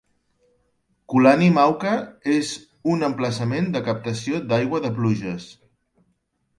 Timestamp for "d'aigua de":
4.51-4.97